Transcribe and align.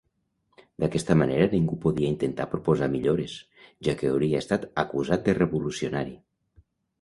D'aquesta 0.83 1.17
manera 1.21 1.49
ningú 1.51 1.77
podia 1.83 2.09
intentar 2.13 2.47
proposar 2.53 2.87
millores, 2.95 3.35
ja 3.89 3.95
que 4.01 4.09
hauria 4.13 4.41
estat 4.47 4.67
acusat 4.87 5.27
de 5.29 5.37
revolucionari. 5.41 6.19